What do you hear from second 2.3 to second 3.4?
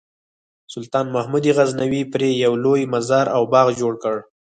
یو لوی مزار